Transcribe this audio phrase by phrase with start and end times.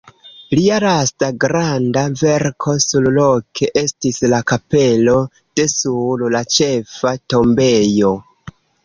[0.57, 5.13] Lia lasta granda verko surloke estis la kapelo
[5.61, 8.11] de sur la ĉefa tombejo.